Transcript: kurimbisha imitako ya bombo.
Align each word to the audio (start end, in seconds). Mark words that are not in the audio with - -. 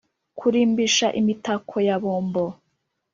kurimbisha 0.37 1.07
imitako 1.19 1.75
ya 1.87 1.95
bombo. 2.03 2.45